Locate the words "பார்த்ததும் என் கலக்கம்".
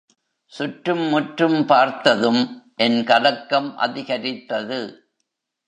1.65-3.77